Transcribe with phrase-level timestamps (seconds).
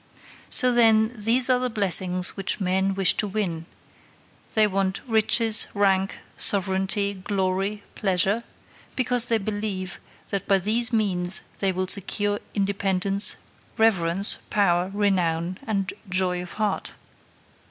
[0.49, 3.67] So, then, these are the blessings men wish to win;
[4.55, 8.41] they want riches, rank, sovereignty, glory, pleasure,
[8.95, 13.35] because they believe that by these means they will secure independence,
[13.77, 16.93] reverence, power, renown, and joy of heart.